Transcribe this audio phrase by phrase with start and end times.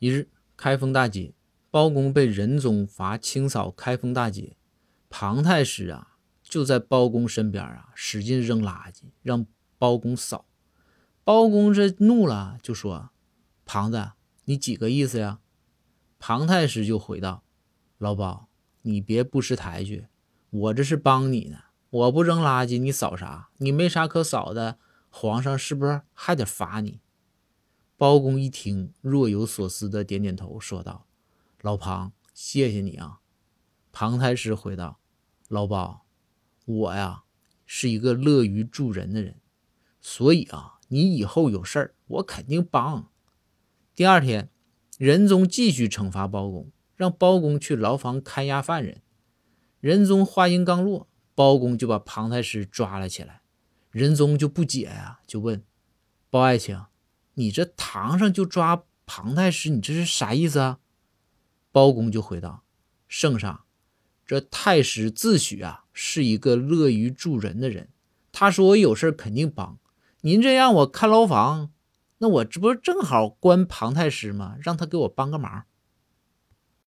[0.00, 1.34] 一日，开封大街，
[1.70, 4.56] 包公被仁宗罚清扫开封大街，
[5.10, 9.44] 庞太师啊就在包公身边啊使劲扔垃圾，让
[9.76, 10.46] 包公扫。
[11.22, 13.10] 包公这怒了，就说
[13.66, 14.12] ：“庞子，
[14.46, 15.40] 你几个意思呀？”
[16.18, 17.44] 庞太师就回道
[17.98, 18.48] ：“老包，
[18.80, 20.06] 你别不识抬举，
[20.48, 21.58] 我这是帮你呢。
[21.90, 23.50] 我不扔垃圾，你扫啥？
[23.58, 24.78] 你没啥可扫的，
[25.10, 27.00] 皇上是不是还得罚你？”
[28.00, 31.06] 包公一听，若有所思的点点头，说道
[31.60, 33.20] ：“老庞，谢谢你啊。”
[33.92, 35.00] 庞太师回道
[35.48, 36.06] ：“老包，
[36.64, 37.24] 我呀
[37.66, 39.38] 是一个乐于助人的人，
[40.00, 43.10] 所以啊，你以后有事儿，我肯定帮。”
[43.94, 44.48] 第二天，
[44.96, 49.02] 仁宗继续惩罚包公，让包公去牢房看押犯人。
[49.80, 53.42] 仁宗话音刚落，包公就把庞太师抓了起来。
[53.90, 55.62] 仁宗就不解呀，就问
[56.30, 56.80] 包爱卿。
[57.34, 60.78] 你这堂上就抓庞太师，你这是啥意思啊？
[61.72, 62.64] 包公就回道
[63.08, 63.64] ：“圣上，
[64.26, 67.88] 这太师自诩啊是一个乐于助人的人，
[68.32, 69.78] 他说我有事肯定帮。
[70.22, 71.70] 您这让我看牢房，
[72.18, 74.56] 那我这不是正好关庞太师吗？
[74.60, 75.64] 让他给我帮个忙。”